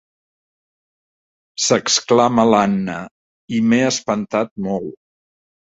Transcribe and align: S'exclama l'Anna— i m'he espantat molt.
S'exclama 1.65 2.47
l'Anna— 2.53 2.97
i 3.59 3.63
m'he 3.69 3.83
espantat 3.91 4.53
molt. 4.71 4.93